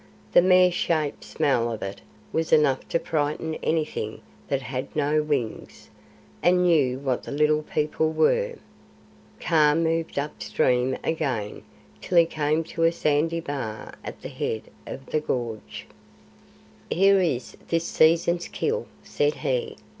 [0.31, 2.01] The mere sharp smell of it
[2.33, 5.91] was enough to frighten anything that had no wings,
[6.41, 8.55] and knew what the Little People were.
[9.39, 11.61] Kaa moved up stream again
[12.01, 15.85] till he came to a sandy bar at the head of the gorge.
[16.89, 19.75] "Here is this season's kill," said he.